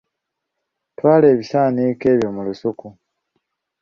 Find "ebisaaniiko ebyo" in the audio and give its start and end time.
1.33-2.29